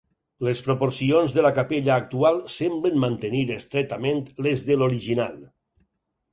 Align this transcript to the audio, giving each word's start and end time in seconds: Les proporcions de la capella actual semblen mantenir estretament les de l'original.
Les 0.45 0.61
proporcions 0.69 1.35
de 1.35 1.43
la 1.47 1.51
capella 1.57 1.91
actual 2.05 2.41
semblen 2.55 2.99
mantenir 3.05 3.45
estretament 3.59 4.27
les 4.49 4.67
de 4.73 4.81
l'original. 4.83 5.41